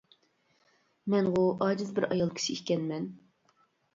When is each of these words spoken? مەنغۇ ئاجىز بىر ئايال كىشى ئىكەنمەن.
مەنغۇ 1.13 1.43
ئاجىز 1.65 1.93
بىر 1.99 2.07
ئايال 2.09 2.33
كىشى 2.39 2.57
ئىكەنمەن. 2.57 3.07